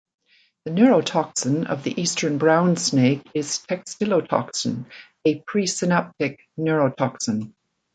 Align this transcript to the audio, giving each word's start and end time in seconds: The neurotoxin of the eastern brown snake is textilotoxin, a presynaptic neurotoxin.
The 0.65 0.71
neurotoxin 0.71 1.67
of 1.67 1.83
the 1.83 2.01
eastern 2.01 2.39
brown 2.39 2.75
snake 2.75 3.21
is 3.35 3.59
textilotoxin, 3.69 4.85
a 5.25 5.41
presynaptic 5.41 6.39
neurotoxin. 6.57 7.53